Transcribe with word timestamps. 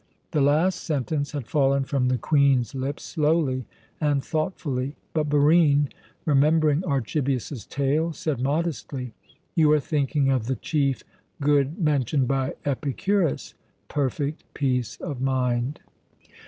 The 0.31 0.41
last 0.41 0.81
sentence 0.83 1.33
had 1.33 1.45
fallen 1.45 1.83
from 1.83 2.07
the 2.07 2.17
Queen's 2.17 2.73
lips 2.73 3.03
slowly 3.03 3.65
and 3.99 4.23
thoughtfully, 4.23 4.95
but 5.13 5.29
Barine, 5.29 5.89
remembering 6.25 6.83
Archibius's 6.85 7.67
tale, 7.67 8.11
said 8.11 8.39
modestly, 8.41 9.13
"You 9.53 9.71
are 9.73 9.79
thinking 9.79 10.31
of 10.31 10.47
the 10.47 10.55
chief 10.55 11.03
good 11.39 11.77
mentioned 11.77 12.27
by 12.27 12.55
Epicurus 12.65 13.53
perfect 13.89 14.43
peace 14.55 14.97
of 15.01 15.21
mind." 15.21 15.81